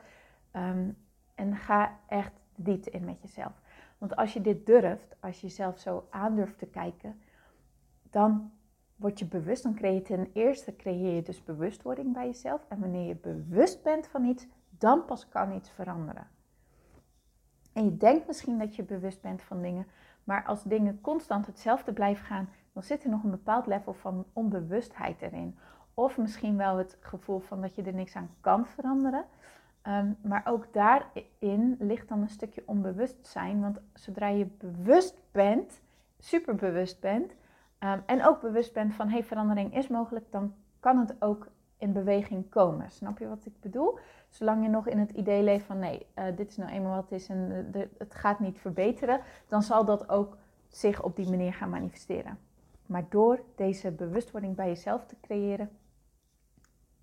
ehm, 0.52 0.90
en 1.36 1.56
ga 1.56 1.98
echt 2.08 2.34
diepte 2.56 2.90
in 2.90 3.06
met 3.06 3.22
jezelf. 3.22 3.62
Want 3.98 4.16
als 4.16 4.34
je 4.34 4.42
dit 4.42 4.66
durft, 4.66 5.16
als 5.20 5.42
je 5.42 5.48
jezelf 5.48 5.80
zo 5.80 6.08
aandurft 6.10 6.58
te 6.58 6.66
kijken, 6.66 7.22
dan 8.10 8.52
word 8.96 9.20
je 9.20 9.26
bewust. 9.26 9.64
Dan 9.64 9.74
creëer 9.74 9.94
je 9.94 10.02
ten 10.02 10.30
eerste 10.34 10.76
creëer 10.76 11.16
je 11.16 11.22
dus 11.22 11.44
bewustwording 11.44 12.14
bij 12.14 12.26
jezelf. 12.26 12.66
En 12.68 12.80
wanneer 12.80 13.08
je 13.08 13.16
bewust 13.16 13.84
bent 13.84 14.08
van 14.08 14.24
iets, 14.24 14.48
dan 14.80 15.06
pas 15.06 15.30
kan 15.30 15.52
iets 15.52 15.70
veranderen. 15.70 16.28
En 17.74 17.86
je 17.86 17.98
denkt 17.98 18.28
misschien 18.28 18.58
dat 18.60 18.76
je 18.76 18.84
bewust 18.84 19.22
bent 19.22 19.42
van 19.42 19.62
dingen, 19.62 19.88
maar 20.24 20.46
als 20.46 20.64
dingen 20.64 21.02
constant 21.02 21.46
hetzelfde 21.46 21.94
blijven 21.94 22.26
gaan, 22.26 22.50
dan 22.74 22.84
zit 22.84 23.04
er 23.04 23.10
nog 23.10 23.24
een 23.24 23.30
bepaald 23.30 23.66
level 23.66 23.94
van 23.94 24.26
onbewustheid 24.34 25.22
erin. 25.22 25.58
Of 25.94 26.18
misschien 26.18 26.58
wel 26.58 26.78
het 26.78 26.98
gevoel 27.00 27.40
van 27.40 27.62
dat 27.62 27.76
je 27.76 27.84
er 27.84 27.94
niks 27.94 28.16
aan 28.16 28.30
kan 28.42 28.66
veranderen. 28.66 29.26
Ehm, 29.82 30.12
maar 30.22 30.42
ook 30.46 30.74
daarin 30.74 31.76
ligt 31.80 32.08
dan 32.08 32.22
een 32.22 32.30
stukje 32.30 32.64
onbewustzijn. 32.66 33.62
Want 33.62 33.80
zodra 33.94 34.28
je 34.28 34.46
bewust 34.46 35.18
bent, 35.32 35.82
superbewust 36.20 37.00
bent, 37.00 37.32
um, 37.80 38.04
en 38.06 38.26
ook 38.26 38.42
bewust 38.42 38.74
bent 38.74 38.94
van 38.94 39.10
hey, 39.10 39.24
verandering 39.24 39.76
is 39.76 39.88
mogelijk, 39.88 40.32
dan 40.32 40.54
kan 40.80 40.98
het 40.98 41.22
ook 41.22 41.48
in 41.78 41.94
beweging 41.94 42.50
komen. 42.50 42.92
Snap 42.92 43.18
je 43.18 43.28
wat 43.28 43.46
ik 43.46 43.60
bedoel? 43.60 44.00
Zolang 44.30 44.64
je 44.64 44.70
nog 44.70 44.88
in 44.88 44.98
het 44.98 45.12
idee 45.12 45.44
leeft 45.44 45.66
van 45.66 45.80
nee, 45.80 46.06
uh, 46.16 46.26
dit 46.36 46.50
is 46.50 46.58
nou 46.58 46.72
eenmaal 46.72 46.96
wat 46.96 47.10
het 47.10 47.20
is 47.20 47.30
en 47.30 47.72
uh, 47.76 47.86
het 47.98 48.16
gaat 48.16 48.40
niet 48.40 48.60
verbeteren, 48.60 49.22
dan 49.48 49.62
zal 49.62 49.86
dat 49.86 50.10
ook 50.10 50.38
zich 50.68 51.04
op 51.04 51.16
die 51.16 51.30
manier 51.30 51.54
gaan 51.54 51.70
manifesteren. 51.70 52.40
Maar 52.86 53.06
door 53.10 53.42
deze 53.56 53.92
bewustwording 53.92 54.56
bij 54.56 54.68
jezelf 54.68 55.06
te 55.06 55.16
creëren, 55.22 55.70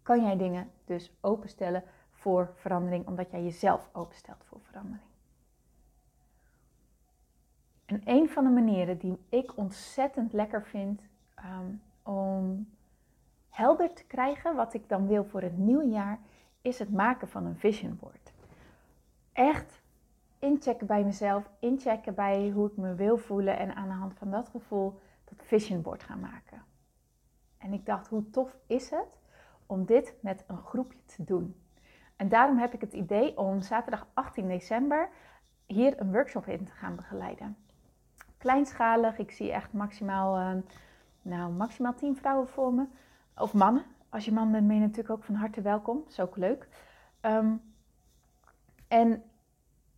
kan 0.03 0.23
jij 0.23 0.37
dingen 0.37 0.71
dus 0.85 1.13
openstellen 1.21 1.83
voor 2.11 2.53
verandering, 2.55 3.07
omdat 3.07 3.31
jij 3.31 3.43
jezelf 3.43 3.89
openstelt 3.93 4.45
voor 4.45 4.61
verandering. 4.63 5.05
En 7.87 8.01
een 8.05 8.29
van 8.29 8.45
de 8.45 8.51
manieren 8.51 8.99
die 8.99 9.19
ik 9.29 9.57
ontzettend 9.57 10.33
lekker 10.33 10.63
vind 10.63 11.03
um, 11.39 11.83
om 12.03 12.69
helder 13.49 13.93
te 13.93 14.05
krijgen 14.05 14.55
wat 14.55 14.75
ik 14.75 14.89
dan 14.89 15.07
wil 15.07 15.25
voor 15.25 15.43
het 15.43 15.59
nieuwe 15.59 15.89
jaar, 15.89 16.19
is 16.67 16.79
het 16.79 16.93
maken 16.93 17.29
van 17.29 17.47
een 17.47 17.57
vision 17.57 17.97
board. 18.01 18.33
Echt 19.33 19.83
inchecken 20.39 20.87
bij 20.87 21.05
mezelf, 21.05 21.51
inchecken 21.59 22.15
bij 22.15 22.51
hoe 22.51 22.71
ik 22.71 22.77
me 22.77 22.95
wil 22.95 23.19
voelen 23.19 23.59
en 23.59 23.75
aan 23.75 23.89
de 23.89 23.95
hand 23.95 24.15
van 24.15 24.31
dat 24.31 24.49
gevoel 24.49 25.01
dat 25.25 25.47
vision 25.47 25.83
board 25.83 26.03
gaan 26.03 26.21
maken. 26.21 26.63
En 27.59 27.73
ik 27.73 27.87
dacht, 27.87 28.09
hoe 28.09 28.31
tof 28.31 28.57
is 28.67 28.91
het 28.91 29.19
om 29.67 29.85
dit 29.85 30.15
met 30.21 30.45
een 30.47 30.59
groepje 30.59 31.05
te 31.05 31.25
doen. 31.25 31.61
En 32.17 32.29
daarom 32.29 32.59
heb 32.59 32.75
ik 32.75 32.81
het 32.81 32.93
idee 32.93 33.39
om 33.39 33.61
zaterdag 33.61 34.07
18 34.15 34.49
december 34.49 35.09
hier 35.67 36.01
een 36.01 36.13
workshop 36.13 36.47
in 36.47 36.65
te 36.65 36.73
gaan 36.73 36.97
begeleiden. 36.97 37.57
kleinschalig. 38.39 39.19
Ik 39.19 39.31
zie 39.31 39.53
echt 39.53 39.73
maximaal, 39.73 40.39
uh, 40.39 40.63
nou, 41.23 41.53
maximaal 41.53 41.95
10 41.95 42.17
vrouwen 42.17 42.49
voor 42.49 42.75
me. 42.75 42.87
Of 43.37 43.53
mannen. 43.53 43.96
Als 44.17 44.25
je 44.25 44.33
man 44.33 44.53
bent, 44.53 44.67
ben 44.67 44.77
je 44.77 44.83
natuurlijk 44.83 45.11
ook 45.11 45.25
van 45.25 45.35
harte 45.35 45.61
welkom. 45.61 45.99
Dat 45.99 46.09
is 46.09 46.21
ook 46.21 46.37
leuk. 46.37 46.69
Ehm, 47.21 47.57
en 48.89 49.23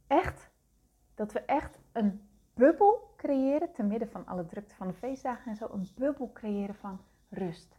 echt, 0.07 0.51
dat 1.15 1.33
we 1.33 1.41
echt 1.41 1.79
een 1.93 2.29
bubbel 2.55 3.15
creëren, 3.17 3.73
te 3.73 3.83
midden 3.83 4.09
van 4.09 4.27
alle 4.27 4.47
drukte 4.47 4.75
van 4.75 4.87
de 4.87 4.93
feestdagen 4.93 5.51
en 5.51 5.57
zo, 5.57 5.69
een 5.73 5.89
bubbel 5.95 6.31
creëren 6.33 6.75
van 6.75 7.01
rust, 7.29 7.79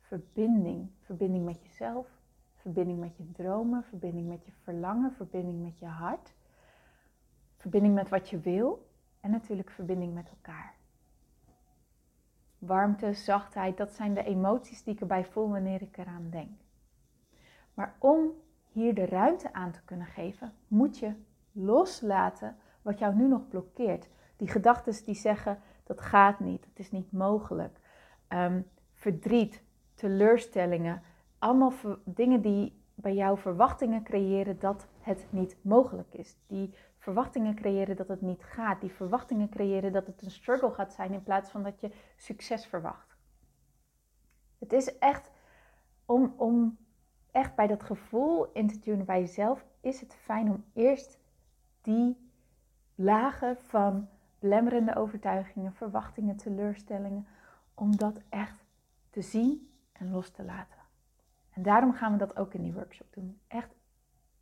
verbinding, 0.00 0.90
verbinding 1.00 1.44
met 1.44 1.62
jezelf, 1.62 2.08
verbinding 2.54 2.98
met 2.98 3.16
je 3.16 3.32
dromen, 3.32 3.84
verbinding 3.84 4.28
met 4.28 4.44
je 4.44 4.52
verlangen, 4.62 5.12
verbinding 5.12 5.62
met 5.62 5.78
je 5.78 5.86
hart, 5.86 6.34
verbinding 7.56 7.94
met 7.94 8.08
wat 8.08 8.28
je 8.28 8.40
wil. 8.40 8.88
En 9.20 9.30
natuurlijk 9.30 9.70
verbinding 9.70 10.14
met 10.14 10.28
elkaar. 10.28 10.75
Warmte, 12.58 13.12
zachtheid, 13.12 13.76
dat 13.76 13.92
zijn 13.92 14.14
de 14.14 14.24
emoties 14.24 14.82
die 14.82 14.94
ik 14.94 15.00
erbij 15.00 15.24
voel 15.24 15.50
wanneer 15.50 15.82
ik 15.82 15.96
eraan 15.96 16.30
denk. 16.30 16.50
Maar 17.74 17.94
om 17.98 18.30
hier 18.72 18.94
de 18.94 19.06
ruimte 19.06 19.52
aan 19.52 19.70
te 19.70 19.82
kunnen 19.84 20.06
geven, 20.06 20.52
moet 20.68 20.98
je 20.98 21.12
loslaten 21.52 22.56
wat 22.82 22.98
jou 22.98 23.14
nu 23.14 23.28
nog 23.28 23.48
blokkeert. 23.48 24.08
Die 24.36 24.48
gedachten 24.48 25.04
die 25.04 25.14
zeggen 25.14 25.58
dat 25.84 26.00
gaat 26.00 26.40
niet, 26.40 26.64
het 26.64 26.78
is 26.78 26.90
niet 26.90 27.12
mogelijk. 27.12 27.78
Ehm, 28.28 28.60
verdriet, 28.94 29.62
teleurstellingen, 29.94 31.02
allemaal 31.38 31.72
dingen 32.04 32.40
die 32.40 32.80
bij 32.94 33.14
jou 33.14 33.38
verwachtingen 33.38 34.02
creëren 34.02 34.58
dat 34.58 34.86
het 35.00 35.26
niet 35.30 35.56
mogelijk 35.60 36.14
is. 36.14 36.36
Die 36.46 36.74
verwachtingen 37.06 37.54
creëren 37.54 37.96
dat 37.96 38.08
het 38.08 38.20
niet 38.20 38.44
gaat. 38.44 38.80
Die 38.80 38.90
verwachtingen 38.90 39.48
creëren 39.48 39.92
dat 39.92 40.06
het 40.06 40.22
een 40.22 40.30
struggle 40.30 40.70
gaat 40.70 40.92
zijn 40.92 41.12
in 41.12 41.22
plaats 41.22 41.50
van 41.50 41.62
dat 41.62 41.80
je 41.80 41.90
succes 42.16 42.66
verwacht. 42.66 43.16
Het 44.58 44.72
is 44.72 44.98
echt 44.98 45.30
om, 46.06 46.34
om 46.36 46.78
echt 47.30 47.54
bij 47.54 47.66
dat 47.66 47.82
gevoel 47.82 48.52
in 48.52 48.68
te 48.68 48.78
tunen 48.78 49.04
bij 49.04 49.20
jezelf, 49.20 49.64
is 49.80 50.00
het 50.00 50.14
fijn 50.14 50.50
om 50.50 50.64
eerst 50.72 51.18
die 51.82 52.30
lagen 52.94 53.56
van 53.56 54.08
belemmerende 54.38 54.96
overtuigingen, 54.96 55.72
verwachtingen, 55.72 56.36
teleurstellingen, 56.36 57.26
om 57.74 57.96
dat 57.96 58.20
echt 58.28 58.64
te 59.10 59.22
zien 59.22 59.70
en 59.92 60.10
los 60.10 60.30
te 60.30 60.44
laten. 60.44 60.80
En 61.50 61.62
daarom 61.62 61.92
gaan 61.92 62.12
we 62.12 62.18
dat 62.18 62.36
ook 62.36 62.54
in 62.54 62.62
die 62.62 62.72
workshop 62.72 63.12
doen. 63.12 63.40
Echt, 63.46 63.74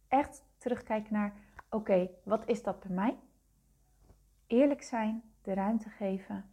echt 0.09 0.45
terugkijken 0.59 1.13
naar, 1.13 1.33
oké, 1.75 2.11
wat 2.23 2.43
is 2.47 2.63
dat 2.63 2.81
bij 2.81 2.95
mij? 2.95 3.19
Eerlijk 4.47 4.83
zijn, 4.83 5.23
de 5.43 5.55
ruimte 5.55 5.89
geven 5.89 6.45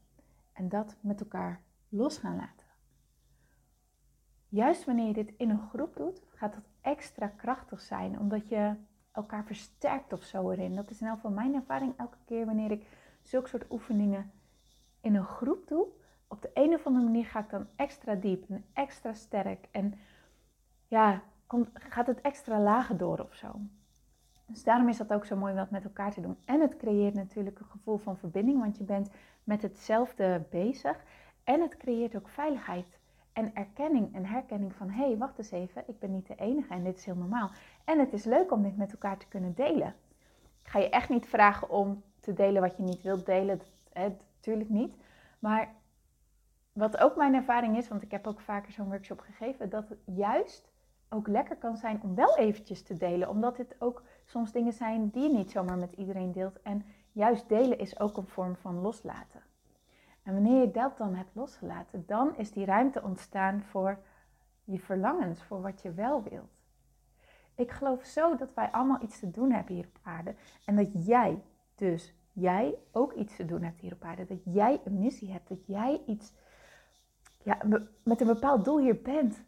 en 0.53 0.69
dat 0.69 0.95
met 0.99 1.19
elkaar 1.19 1.61
los 1.89 2.17
gaan 2.17 2.35
laten. 2.35 2.67
Juist 4.47 4.85
wanneer 4.85 5.07
je 5.07 5.13
dit 5.13 5.33
in 5.37 5.49
een 5.49 5.67
groep 5.69 5.95
doet, 5.95 6.21
gaat 6.29 6.53
dat 6.53 6.63
extra 6.81 7.27
krachtig 7.27 7.81
zijn, 7.81 8.19
omdat 8.19 8.49
je 8.49 8.75
elkaar 9.11 9.45
versterkt 9.45 10.13
of 10.13 10.23
zo 10.23 10.49
erin. 10.49 10.75
Dat 10.75 10.89
is 10.89 11.01
in 11.01 11.07
elk 11.07 11.15
geval 11.15 11.31
mijn 11.31 11.53
ervaring 11.53 11.93
elke 11.97 12.17
keer 12.25 12.45
wanneer 12.45 12.71
ik 12.71 12.87
zulke 13.21 13.47
soort 13.47 13.71
oefeningen 13.71 14.31
in 15.01 15.15
een 15.15 15.25
groep 15.25 15.67
doe. 15.67 15.87
Op 16.27 16.41
de 16.41 16.51
een 16.53 16.73
of 16.73 16.85
andere 16.85 17.05
manier 17.05 17.25
ga 17.25 17.39
ik 17.39 17.49
dan 17.49 17.67
extra 17.75 18.15
diep 18.15 18.49
en 18.49 18.65
extra 18.73 19.13
sterk. 19.13 19.67
En 19.71 19.93
ja, 20.87 21.23
komt, 21.47 21.69
gaat 21.73 22.07
het 22.07 22.21
extra 22.21 22.59
lager 22.59 22.97
door 22.97 23.19
of 23.19 23.35
zo. 23.35 23.59
Dus 24.51 24.63
daarom 24.63 24.89
is 24.89 24.97
dat 24.97 25.13
ook 25.13 25.25
zo 25.25 25.35
mooi 25.35 25.51
om 25.51 25.57
dat 25.57 25.69
met 25.69 25.83
elkaar 25.83 26.11
te 26.11 26.21
doen. 26.21 26.37
En 26.45 26.61
het 26.61 26.77
creëert 26.77 27.13
natuurlijk 27.13 27.59
een 27.59 27.65
gevoel 27.65 27.97
van 27.97 28.17
verbinding, 28.17 28.59
want 28.59 28.77
je 28.77 28.83
bent 28.83 29.09
met 29.43 29.61
hetzelfde 29.61 30.45
bezig. 30.49 31.03
En 31.43 31.61
het 31.61 31.77
creëert 31.77 32.15
ook 32.15 32.29
veiligheid 32.29 32.99
en 33.33 33.55
erkenning 33.55 34.15
en 34.15 34.25
herkenning 34.25 34.73
van 34.73 34.89
hé, 34.89 35.05
hey, 35.05 35.17
wacht 35.17 35.37
eens 35.37 35.51
even, 35.51 35.83
ik 35.87 35.99
ben 35.99 36.11
niet 36.11 36.27
de 36.27 36.35
enige 36.35 36.73
en 36.73 36.83
dit 36.83 36.97
is 36.97 37.05
heel 37.05 37.15
normaal. 37.15 37.51
En 37.85 37.99
het 37.99 38.13
is 38.13 38.23
leuk 38.23 38.51
om 38.51 38.63
dit 38.63 38.77
met 38.77 38.91
elkaar 38.91 39.17
te 39.17 39.27
kunnen 39.27 39.53
delen. 39.53 39.95
Ik 40.63 40.69
ga 40.69 40.79
je 40.79 40.89
echt 40.89 41.09
niet 41.09 41.25
vragen 41.25 41.69
om 41.69 42.03
te 42.19 42.33
delen 42.33 42.61
wat 42.61 42.77
je 42.77 42.83
niet 42.83 43.01
wilt 43.01 43.25
delen, 43.25 43.61
natuurlijk 43.93 44.69
niet. 44.69 44.95
Maar 45.39 45.73
wat 46.73 46.97
ook 46.97 47.15
mijn 47.15 47.33
ervaring 47.33 47.77
is, 47.77 47.87
want 47.87 48.01
ik 48.01 48.11
heb 48.11 48.27
ook 48.27 48.41
vaker 48.41 48.71
zo'n 48.71 48.89
workshop 48.89 49.19
gegeven, 49.19 49.69
dat 49.69 49.85
juist 50.05 50.71
ook 51.13 51.27
lekker 51.27 51.55
kan 51.55 51.77
zijn 51.77 51.99
om 52.03 52.15
wel 52.15 52.37
eventjes 52.37 52.83
te 52.83 52.97
delen. 52.97 53.29
Omdat 53.29 53.55
dit 53.55 53.75
ook 53.79 54.03
soms 54.25 54.51
dingen 54.51 54.73
zijn 54.73 55.09
die 55.09 55.23
je 55.23 55.37
niet 55.37 55.51
zomaar 55.51 55.77
met 55.77 55.93
iedereen 55.93 56.31
deelt. 56.31 56.61
En 56.61 56.85
juist 57.11 57.49
delen 57.49 57.79
is 57.79 57.99
ook 57.99 58.17
een 58.17 58.27
vorm 58.27 58.55
van 58.55 58.81
loslaten. 58.81 59.41
En 60.23 60.33
wanneer 60.33 60.61
je 60.61 60.71
dat 60.71 60.97
dan 60.97 61.15
hebt 61.15 61.35
losgelaten, 61.35 62.03
dan 62.07 62.37
is 62.37 62.51
die 62.51 62.65
ruimte 62.65 63.01
ontstaan 63.03 63.61
voor 63.61 63.97
je 64.63 64.79
verlangens, 64.79 65.43
voor 65.43 65.61
wat 65.61 65.81
je 65.81 65.93
wel 65.93 66.23
wilt. 66.23 66.59
Ik 67.55 67.71
geloof 67.71 68.03
zo 68.03 68.35
dat 68.35 68.53
wij 68.53 68.71
allemaal 68.71 69.01
iets 69.03 69.19
te 69.19 69.31
doen 69.31 69.51
hebben 69.51 69.75
hier 69.75 69.87
op 69.87 69.99
aarde. 70.03 70.35
En 70.65 70.75
dat 70.75 71.05
jij, 71.05 71.41
dus 71.75 72.13
jij, 72.31 72.75
ook 72.91 73.13
iets 73.13 73.35
te 73.35 73.45
doen 73.45 73.63
hebt 73.63 73.79
hier 73.79 73.93
op 73.93 74.03
aarde. 74.03 74.25
Dat 74.25 74.41
jij 74.43 74.81
een 74.83 74.99
missie 74.99 75.31
hebt, 75.31 75.49
dat 75.49 75.65
jij 75.65 76.01
iets 76.05 76.33
ja, 77.43 77.57
met 78.03 78.21
een 78.21 78.27
bepaald 78.27 78.65
doel 78.65 78.79
hier 78.79 79.01
bent. 79.01 79.43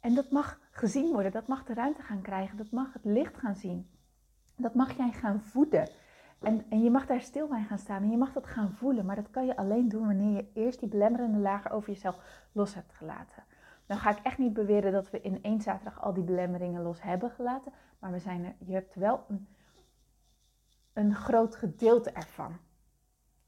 En 0.00 0.14
dat 0.14 0.30
mag 0.30 0.60
gezien 0.70 1.12
worden, 1.12 1.32
dat 1.32 1.46
mag 1.46 1.64
de 1.64 1.74
ruimte 1.74 2.02
gaan 2.02 2.22
krijgen, 2.22 2.56
dat 2.56 2.70
mag 2.70 2.92
het 2.92 3.04
licht 3.04 3.36
gaan 3.36 3.56
zien. 3.56 3.90
Dat 4.56 4.74
mag 4.74 4.96
jij 4.96 5.12
gaan 5.12 5.40
voeden. 5.40 5.88
En, 6.40 6.64
en 6.70 6.82
je 6.82 6.90
mag 6.90 7.06
daar 7.06 7.20
stil 7.20 7.48
bij 7.48 7.62
gaan 7.62 7.78
staan 7.78 8.02
en 8.02 8.10
je 8.10 8.16
mag 8.16 8.32
dat 8.32 8.46
gaan 8.46 8.72
voelen. 8.72 9.06
Maar 9.06 9.16
dat 9.16 9.30
kan 9.30 9.46
je 9.46 9.56
alleen 9.56 9.88
doen 9.88 10.06
wanneer 10.06 10.36
je 10.36 10.50
eerst 10.54 10.80
die 10.80 10.88
belemmerende 10.88 11.38
lagen 11.38 11.70
over 11.70 11.92
jezelf 11.92 12.46
los 12.52 12.74
hebt 12.74 12.92
gelaten. 12.92 13.44
Dan 13.86 13.98
ga 13.98 14.10
ik 14.10 14.18
echt 14.24 14.38
niet 14.38 14.52
beweren 14.52 14.92
dat 14.92 15.10
we 15.10 15.20
in 15.20 15.42
één 15.42 15.60
zaterdag 15.60 16.02
al 16.02 16.14
die 16.14 16.24
belemmeringen 16.24 16.82
los 16.82 17.02
hebben 17.02 17.30
gelaten. 17.30 17.72
Maar 17.98 18.12
we 18.12 18.18
zijn 18.18 18.44
er, 18.44 18.54
je 18.58 18.72
hebt 18.72 18.94
wel 18.94 19.24
een, 19.28 19.48
een 20.92 21.14
groot 21.14 21.56
gedeelte 21.56 22.10
ervan. 22.10 22.58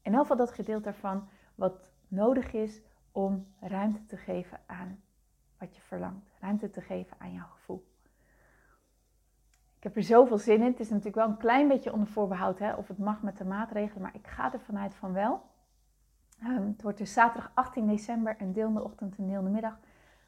In 0.01 0.13
elk 0.13 0.21
geval 0.21 0.37
dat 0.37 0.51
gedeelte 0.51 0.87
ervan 0.87 1.29
wat 1.55 1.91
nodig 2.07 2.53
is 2.53 2.81
om 3.11 3.53
ruimte 3.59 4.05
te 4.05 4.17
geven 4.17 4.59
aan 4.65 5.03
wat 5.57 5.75
je 5.75 5.81
verlangt. 5.81 6.32
Ruimte 6.43 6.69
te 6.69 6.81
geven 6.81 7.17
aan 7.19 7.33
jouw 7.33 7.47
gevoel. 7.51 7.87
Ik 9.77 9.83
heb 9.83 9.95
er 9.95 10.03
zoveel 10.03 10.37
zin 10.37 10.61
in. 10.61 10.71
Het 10.71 10.79
is 10.79 10.89
natuurlijk 10.89 11.15
wel 11.15 11.27
een 11.27 11.37
klein 11.37 11.67
beetje 11.67 11.93
onder 11.93 12.07
voorbehoud 12.07 12.59
hè, 12.59 12.73
of 12.73 12.87
het 12.87 12.97
mag 12.97 13.21
met 13.21 13.37
de 13.37 13.45
maatregelen, 13.45 14.01
maar 14.01 14.15
ik 14.15 14.27
ga 14.27 14.53
er 14.53 14.59
vanuit 14.59 14.95
van 14.95 15.13
wel. 15.13 15.41
Um, 16.43 16.67
het 16.67 16.81
wordt 16.81 16.97
dus 16.97 17.13
zaterdag 17.13 17.51
18 17.53 17.87
december, 17.87 18.35
een 18.39 18.53
deel 18.53 18.67
in 18.67 18.73
de 18.73 18.83
ochtend, 18.83 19.17
een 19.17 19.27
deel 19.27 19.39
in 19.39 19.45
de 19.45 19.51
middag. 19.51 19.79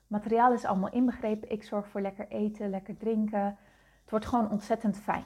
Materiaal 0.07 0.53
is 0.53 0.65
allemaal 0.65 0.91
inbegrepen. 0.91 1.51
Ik 1.51 1.63
zorg 1.63 1.87
voor 1.87 2.01
lekker 2.01 2.27
eten, 2.27 2.69
lekker 2.69 2.97
drinken. 2.97 3.57
Het 4.01 4.09
wordt 4.09 4.25
gewoon 4.25 4.51
ontzettend 4.51 4.97
fijn. 4.97 5.25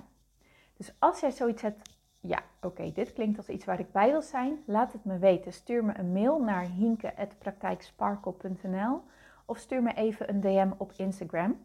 Dus 0.77 0.93
als 0.99 1.19
jij 1.19 1.31
zoiets 1.31 1.61
hebt, 1.61 1.97
ja, 2.19 2.39
oké, 2.61 2.91
dit 2.91 3.13
klinkt 3.13 3.37
als 3.37 3.49
iets 3.49 3.65
waar 3.65 3.79
ik 3.79 3.91
bij 3.91 4.11
wil 4.11 4.21
zijn, 4.21 4.63
laat 4.65 4.93
het 4.93 5.05
me 5.05 5.17
weten. 5.17 5.53
Stuur 5.53 5.85
me 5.85 5.97
een 5.97 6.11
mail 6.11 6.41
naar 6.41 6.63
hinke.praktijksparkle.nl 6.63 9.01
of 9.49 9.57
stuur 9.57 9.83
me 9.83 9.93
even 9.93 10.29
een 10.29 10.39
DM 10.39 10.71
op 10.77 10.91
Instagram. 10.95 11.59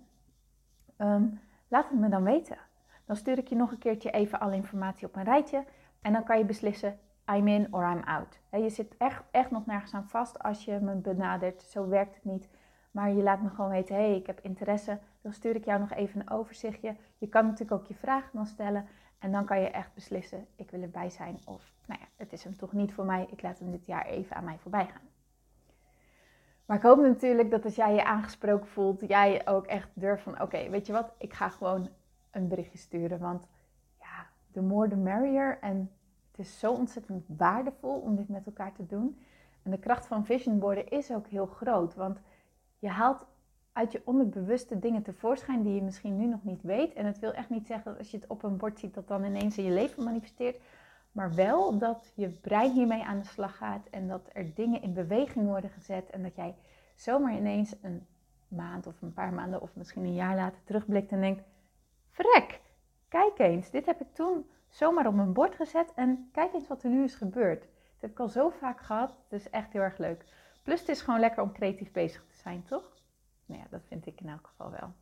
Um, 0.99 1.41
Laat 1.69 1.89
het 1.89 1.99
me 1.99 2.09
dan 2.09 2.25
weten. 2.25 2.59
Dan 3.05 3.17
stuur 3.17 3.39
ik 3.39 3.49
je 3.49 3.55
nog 3.55 3.71
een 3.71 3.79
keertje 3.79 4.11
even 4.11 4.41
alle 4.41 4.55
informatie 4.55 5.07
op 5.07 5.17
een 5.17 5.25
rijtje. 5.25 5.65
En 6.01 6.13
dan 6.13 6.25
kan 6.25 6.39
je 6.39 6.45
beslissen, 6.45 6.99
I'm 7.33 7.49
in 7.49 7.75
or 7.75 7.91
I'm 7.91 8.03
out. 8.03 8.41
Je 8.51 8.71
zit 8.71 8.97
echt, 8.97 9.23
echt 9.31 9.51
nog 9.51 9.67
nergens 9.67 9.95
aan 9.95 10.09
vast 10.09 10.43
als 10.43 10.65
je 10.65 10.79
me 10.81 10.95
benadert. 10.95 11.63
Zo 11.63 11.89
werkt 11.89 12.15
het 12.15 12.25
niet. 12.25 12.49
Maar 12.91 13.11
je 13.11 13.23
laat 13.23 13.43
me 13.43 13.49
gewoon 13.49 13.71
weten, 13.71 13.95
hé, 13.95 14.03
hey, 14.03 14.17
ik 14.17 14.27
heb 14.27 14.41
interesse. 14.41 14.99
Dan 15.21 15.33
stuur 15.33 15.57
ik 15.57 15.65
jou 15.65 15.81
nog 15.81 15.93
even 15.93 16.21
een 16.21 16.31
overzichtje. 16.31 16.97
Je 17.19 17.29
kan 17.29 17.45
natuurlijk 17.45 17.81
ook 17.81 17.87
je 17.87 17.95
vragen 17.95 18.31
dan 18.33 18.47
stellen. 18.47 18.87
En 19.19 19.33
dan 19.33 19.45
kan 19.45 19.61
je 19.61 19.71
echt 19.71 19.95
beslissen, 19.95 20.47
ik 20.57 20.71
wil 20.71 20.83
erbij 20.83 21.11
zijn. 21.11 21.39
Of, 21.45 21.73
nou 21.87 22.01
ja, 22.01 22.07
het 22.17 22.33
is 22.33 22.45
hem 22.45 22.57
toch 22.57 22.73
niet 22.73 22.93
voor 22.93 23.05
mij. 23.05 23.27
Ik 23.31 23.43
laat 23.43 23.59
hem 23.59 23.71
dit 23.71 23.87
jaar 23.87 24.07
even 24.07 24.37
aan 24.37 24.45
mij 24.45 24.59
voorbij 24.59 24.87
gaan. 24.87 25.14
Maar 26.67 26.77
ik 26.77 26.83
hoop 26.83 26.99
natuurlijk 26.99 27.51
dat 27.51 27.65
als 27.65 27.75
jij 27.75 27.95
je 27.95 28.05
aangesproken 28.05 28.67
voelt, 28.67 29.09
jij 29.09 29.47
ook 29.47 29.67
echt 29.67 29.89
durft 29.93 30.23
van, 30.23 30.41
oké, 30.41 30.71
weet 30.71 30.87
je 30.87 30.93
wat, 30.93 31.13
ik 31.19 31.33
ga 31.33 31.49
gewoon 31.49 31.89
een 32.31 32.49
berichtje 32.49 32.79
sturen. 32.79 33.19
Want 33.19 33.49
ja, 34.01 34.27
the 34.53 34.63
more 34.63 34.89
the 34.89 34.97
merrier. 34.97 35.59
En 35.61 35.91
het 36.31 36.47
is 36.47 36.59
zo 36.59 36.73
ontzettend 36.73 37.25
waardevol 37.27 37.99
om 37.99 38.17
dit 38.17 38.29
met 38.29 38.47
elkaar 38.47 38.73
te 38.73 38.87
doen. 38.87 39.19
En 39.63 39.71
de 39.71 39.79
kracht 39.79 40.07
van 40.07 40.25
vision 40.25 40.59
boarden 40.59 40.89
is 40.89 41.13
ook 41.13 41.27
heel 41.27 41.47
groot. 41.47 41.95
Want 41.95 42.21
je 42.79 42.89
haalt 42.89 43.27
uit 43.73 43.93
je 43.93 44.03
onderbewuste 44.05 44.79
dingen 44.79 45.03
tevoorschijn 45.03 45.63
die 45.63 45.75
je 45.75 45.83
misschien 45.83 46.17
nu 46.17 46.27
nog 46.27 46.45
niet 46.45 46.63
weet. 46.63 46.93
En 46.93 47.07
het 47.07 47.19
wil 47.19 47.33
echt 47.33 47.51
niet 47.51 47.67
zeggen 47.67 47.91
dat 47.91 47.99
als 47.99 48.11
je 48.11 48.17
het 48.17 48.27
op 48.27 48.43
een 48.43 48.57
bord 48.57 48.79
ziet, 48.79 48.95
dat 48.95 49.09
dan 49.09 49.25
ineens 49.25 49.59
in 49.59 49.65
je 49.65 49.71
leven 49.71 50.05
manifesteert. 50.05 50.61
Maar 51.15 51.35
wel 51.35 51.79
dat 51.79 52.13
je 52.15 52.29
brein 52.29 52.73
hiermee 52.73 53.05
aan 53.05 53.19
de 53.19 53.27
slag 53.27 53.57
gaat 53.57 53.87
en 53.91 54.09
dat 54.09 54.31
er 54.33 54.55
dingen 54.55 54.83
in 54.83 54.93
beweging 54.93 55.47
worden 55.47 55.71
gezet 55.71 56.11
en 56.11 56.23
dat 56.23 56.37
jij 56.37 56.57
zomaar 56.95 57.37
ineens 57.37 57.75
een 57.83 58.07
maand 58.49 58.87
of 58.87 59.03
een 59.03 59.13
paar 59.13 59.33
maanden 59.33 59.61
of 59.61 59.75
misschien 59.75 60.05
een 60.05 60.15
jaar 60.15 60.37
later 60.37 60.65
terugblikt 60.65 61.13
en 61.13 61.21
denkt: 61.21 61.43
Vrek, 62.11 62.61
kijk 63.09 63.39
eens, 63.39 63.71
dit 63.71 63.87
heb 63.87 64.01
ik 64.01 64.15
toen 64.15 64.51
zomaar 64.69 65.07
op 65.07 65.15
mijn 65.15 65.33
bord 65.33 65.55
gezet 65.55 65.93
en 65.95 66.29
kijk 66.33 66.55
eens 66.55 66.69
wat 66.69 66.83
er 66.83 66.91
nu 66.91 67.05
is 67.05 67.15
gebeurd. 67.15 67.67
heb 68.01 68.11
ik 68.11 68.21
al 68.21 68.29
zo 68.29 68.49
vaak 68.49 68.81
gehad. 68.81 69.11
Het 69.11 69.41
is 69.41 69.51
echt 69.51 69.73
heel 69.73 69.83
erg 69.83 69.99
leuk. 69.99 70.25
Plus 70.63 70.81
het 70.81 70.89
is 70.89 71.03
gewoon 71.03 71.21
lekker 71.21 71.43
om 71.43 71.53
creatief 71.53 71.93
bezig 71.93 72.25
te 72.27 72.37
zijn, 72.37 72.65
toch? 72.65 72.93
Nou 73.47 73.61
ja, 73.61 73.67
dat 73.71 73.83
vind 73.89 74.07
ik 74.07 74.21
in 74.21 74.29
elk 74.29 74.47
geval 74.47 74.71
wel. 74.71 74.93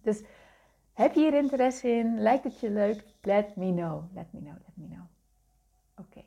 Dus 0.00 0.24
heb 0.92 1.14
je 1.14 1.20
hier 1.20 1.34
interesse 1.34 1.88
in? 1.88 2.18
Lijkt 2.20 2.44
het 2.44 2.60
je 2.60 2.70
leuk? 2.70 3.04
Let 3.22 3.56
me 3.56 3.72
know. 3.72 4.04
Let 4.14 4.32
me 4.32 4.40
know, 4.40 4.54
let 4.54 4.76
me 4.76 4.86
know. 4.86 5.04
Oké. 5.96 6.24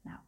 Nou, 0.00 0.18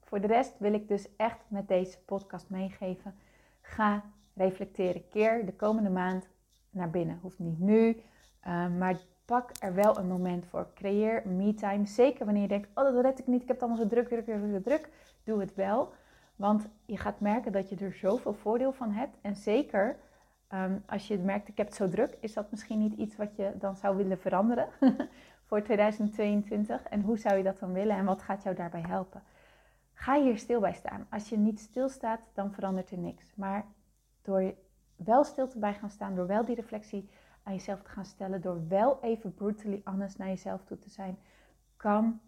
voor 0.00 0.20
de 0.20 0.26
rest 0.26 0.58
wil 0.58 0.72
ik 0.72 0.88
dus 0.88 1.16
echt 1.16 1.44
met 1.48 1.68
deze 1.68 1.98
podcast 2.04 2.48
meegeven. 2.48 3.14
Ga 3.60 4.04
reflecteren. 4.34 5.08
Keer 5.08 5.46
de 5.46 5.54
komende 5.54 5.90
maand 5.90 6.28
naar 6.70 6.90
binnen. 6.90 7.18
Hoeft 7.22 7.38
niet 7.38 7.58
nu, 7.58 8.02
uh, 8.46 8.68
maar 8.68 9.00
pak 9.24 9.50
er 9.60 9.74
wel 9.74 9.98
een 9.98 10.08
moment 10.08 10.46
voor. 10.46 10.68
Creëer 10.74 11.22
me-time. 11.28 11.86
Zeker 11.86 12.24
wanneer 12.24 12.42
je 12.42 12.48
denkt, 12.48 12.68
oh 12.74 12.84
dat 12.84 13.00
red 13.00 13.18
ik 13.18 13.26
niet, 13.26 13.42
ik 13.42 13.48
heb 13.48 13.60
het 13.60 13.66
allemaal 13.66 13.82
zo 13.82 13.88
druk, 13.88 14.08
druk, 14.08 14.24
druk, 14.24 14.62
druk. 14.62 14.88
Doe 15.24 15.40
het 15.40 15.54
wel. 15.54 15.92
Want 16.36 16.68
je 16.86 16.96
gaat 16.96 17.20
merken 17.20 17.52
dat 17.52 17.68
je 17.68 17.76
er 17.76 17.92
zoveel 17.92 18.32
voordeel 18.32 18.72
van 18.72 18.90
hebt. 18.90 19.16
En 19.20 19.36
zeker 19.36 19.98
Ehm, 20.50 20.78
als 20.86 21.08
je 21.08 21.18
merkt, 21.18 21.48
ik 21.48 21.56
heb 21.56 21.66
het 21.66 21.76
zo 21.76 21.88
druk, 21.88 22.16
is 22.20 22.32
dat 22.32 22.50
misschien 22.50 22.78
niet 22.78 22.94
iets 22.94 23.16
wat 23.16 23.36
je 23.36 23.52
dan 23.58 23.76
zou 23.76 23.96
willen 23.96 24.18
veranderen 24.18 24.68
voor 25.46 25.62
2022? 25.62 26.82
En 26.82 27.00
hoe 27.00 27.18
zou 27.18 27.36
je 27.36 27.42
dat 27.42 27.58
dan 27.58 27.72
willen 27.72 27.96
en 27.96 28.04
wat 28.04 28.22
gaat 28.22 28.42
jou 28.42 28.56
daarbij 28.56 28.84
helpen? 28.86 29.22
Ga 29.92 30.20
hier 30.20 30.38
stil 30.38 30.60
bij 30.60 30.72
staan. 30.72 31.06
Als 31.10 31.28
je 31.28 31.38
niet 31.38 31.60
stilstaat, 31.60 32.20
dan 32.34 32.52
verandert 32.52 32.90
er 32.90 32.98
niks. 32.98 33.34
Maar 33.34 33.64
door 34.22 34.54
wel 34.96 35.24
stil 35.24 35.48
te 35.48 35.58
bij 35.58 35.74
gaan 35.74 35.90
staan, 35.90 36.14
door 36.14 36.26
wel 36.26 36.44
die 36.44 36.54
reflectie 36.54 37.10
aan 37.42 37.54
jezelf 37.54 37.82
te 37.82 37.90
gaan 37.90 38.04
stellen, 38.04 38.40
door 38.40 38.68
wel 38.68 38.98
even 39.02 39.34
brutally 39.34 39.80
honest 39.84 40.18
naar 40.18 40.28
jezelf 40.28 40.64
toe 40.64 40.78
te 40.78 40.90
zijn, 40.90 41.18
kan 41.76 42.20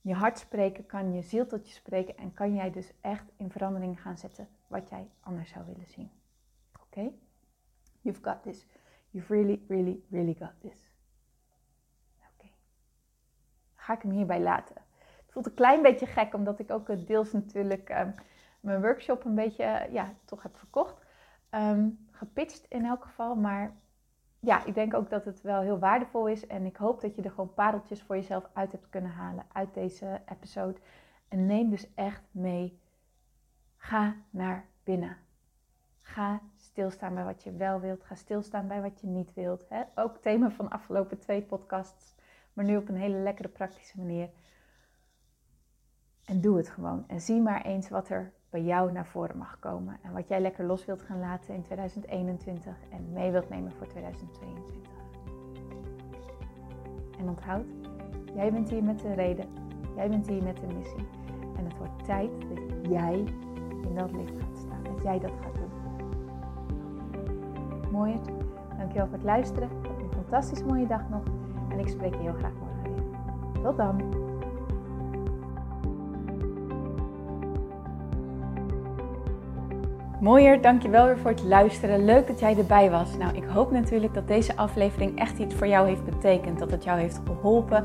je 0.00 0.14
hart 0.14 0.38
spreken, 0.38 0.86
kan 0.86 1.12
je 1.12 1.22
ziel 1.22 1.46
tot 1.46 1.68
je 1.68 1.74
spreken 1.74 2.16
en 2.16 2.34
kan 2.34 2.54
jij 2.54 2.70
dus 2.70 2.92
echt 3.00 3.32
in 3.36 3.50
verandering 3.50 4.00
gaan 4.00 4.18
zetten 4.18 4.48
wat 4.66 4.88
jij 4.88 5.08
anders 5.20 5.50
zou 5.50 5.64
willen 5.66 5.86
zien. 5.86 6.10
Okay? 6.96 7.12
You've 8.02 8.22
got 8.22 8.42
this. 8.42 8.66
You've 9.10 9.30
really, 9.34 9.60
really, 9.68 10.02
really 10.10 10.34
got 10.34 10.52
this. 10.60 10.90
Oké. 12.18 12.48
Ga 13.74 13.94
ik 13.94 14.02
hem 14.02 14.10
hierbij 14.10 14.40
laten. 14.40 14.74
Het 14.96 15.32
voelt 15.32 15.46
een 15.46 15.54
klein 15.54 15.82
beetje 15.82 16.06
gek, 16.06 16.34
omdat 16.34 16.58
ik 16.58 16.70
ook 16.70 17.06
deels 17.06 17.32
natuurlijk 17.32 17.90
um, 17.90 18.14
mijn 18.60 18.80
workshop 18.80 19.24
een 19.24 19.34
beetje, 19.34 19.64
uh, 19.64 19.92
ja, 19.92 20.14
toch 20.24 20.42
heb 20.42 20.56
verkocht. 20.56 21.04
Um, 21.50 22.06
gepitcht 22.10 22.64
in 22.68 22.84
elk 22.84 23.04
geval, 23.04 23.34
maar 23.34 23.76
ja, 24.40 24.64
ik 24.64 24.74
denk 24.74 24.94
ook 24.94 25.10
dat 25.10 25.24
het 25.24 25.40
wel 25.40 25.60
heel 25.60 25.78
waardevol 25.78 26.28
is. 26.28 26.46
En 26.46 26.66
ik 26.66 26.76
hoop 26.76 27.00
dat 27.00 27.16
je 27.16 27.22
er 27.22 27.30
gewoon 27.30 27.54
pareltjes 27.54 28.02
voor 28.02 28.16
jezelf 28.16 28.48
uit 28.52 28.72
hebt 28.72 28.88
kunnen 28.88 29.10
halen 29.10 29.46
uit 29.52 29.74
deze 29.74 30.22
episode. 30.26 30.78
En 31.28 31.46
neem 31.46 31.70
dus 31.70 31.94
echt 31.94 32.22
mee. 32.30 32.80
Ga 33.76 34.16
naar 34.30 34.68
binnen. 34.84 35.16
Ga 36.00 36.40
stilstaan 36.76 37.14
bij 37.14 37.24
wat 37.24 37.42
je 37.42 37.52
wel 37.52 37.80
wilt. 37.80 38.04
Ga 38.04 38.14
stilstaan 38.14 38.66
bij 38.66 38.82
wat 38.82 39.00
je 39.00 39.06
niet 39.06 39.34
wilt. 39.34 39.64
Hè? 39.68 39.82
Ook 39.94 40.16
thema 40.16 40.50
van 40.50 40.64
de 40.64 40.70
afgelopen 40.70 41.18
twee 41.18 41.42
podcasts. 41.42 42.14
Maar 42.52 42.64
nu 42.64 42.76
op 42.76 42.88
een 42.88 42.96
hele 42.96 43.16
lekkere 43.16 43.48
praktische 43.48 43.98
manier. 43.98 44.30
En 46.24 46.40
doe 46.40 46.56
het 46.56 46.68
gewoon. 46.68 47.04
En 47.06 47.20
zie 47.20 47.40
maar 47.40 47.62
eens 47.64 47.88
wat 47.88 48.08
er 48.08 48.32
bij 48.50 48.62
jou 48.62 48.92
naar 48.92 49.06
voren 49.06 49.36
mag 49.36 49.58
komen. 49.58 49.98
En 50.02 50.12
wat 50.12 50.28
jij 50.28 50.40
lekker 50.40 50.64
los 50.64 50.84
wilt 50.84 51.02
gaan 51.02 51.20
laten 51.20 51.54
in 51.54 51.62
2021 51.62 52.76
en 52.90 53.12
mee 53.12 53.30
wilt 53.30 53.48
nemen 53.48 53.72
voor 53.72 53.86
2022. 53.86 54.90
En 57.18 57.28
onthoud, 57.28 57.66
jij 58.34 58.52
bent 58.52 58.70
hier 58.70 58.84
met 58.84 59.04
een 59.04 59.14
reden. 59.14 59.48
Jij 59.94 60.08
bent 60.08 60.28
hier 60.28 60.42
met 60.42 60.62
een 60.62 60.76
missie. 60.78 61.08
En 61.56 61.64
het 61.64 61.76
wordt 61.76 62.04
tijd 62.04 62.30
dat 62.48 62.90
jij 62.90 63.24
in 63.82 63.94
dat 63.94 64.12
licht 64.12 64.38
gaat 64.40 64.58
staan. 64.58 64.84
Dat 64.84 65.02
jij 65.02 65.18
dat 65.18 65.32
gaat 65.42 65.54
doen 65.54 65.65
mooier. 67.96 68.18
Dankjewel 68.78 69.06
voor 69.06 69.16
het 69.16 69.26
luisteren. 69.26 69.68
een 69.82 70.12
fantastisch 70.12 70.62
mooie 70.64 70.86
dag 70.86 71.00
nog. 71.10 71.22
En 71.68 71.78
ik 71.78 71.88
spreek 71.88 72.14
je 72.14 72.20
heel 72.20 72.34
graag 72.38 72.52
morgen 72.60 72.82
weer. 72.82 73.62
Tot 73.62 73.76
dan. 73.76 74.24
Mooier, 80.20 80.62
dankjewel 80.62 81.06
weer 81.06 81.18
voor 81.18 81.30
het 81.30 81.44
luisteren. 81.44 82.04
Leuk 82.04 82.26
dat 82.26 82.40
jij 82.40 82.58
erbij 82.58 82.90
was. 82.90 83.16
Nou, 83.16 83.36
ik 83.36 83.44
hoop 83.44 83.70
natuurlijk 83.70 84.14
dat 84.14 84.28
deze 84.28 84.56
aflevering 84.56 85.18
echt 85.18 85.38
iets 85.38 85.54
voor 85.54 85.66
jou 85.66 85.88
heeft 85.88 86.04
betekend. 86.04 86.58
Dat 86.58 86.70
het 86.70 86.84
jou 86.84 87.00
heeft 87.00 87.20
geholpen, 87.26 87.84